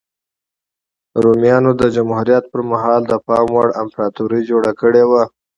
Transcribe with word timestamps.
رومیانو 1.23 1.71
د 1.81 1.83
جمهوریت 1.95 2.43
پرمهال 2.53 3.01
د 3.07 3.13
پام 3.27 3.47
وړ 3.55 3.67
امپراتوري 3.81 4.41
جوړه 4.49 4.71
کړې 4.81 5.03
وه 5.09 5.23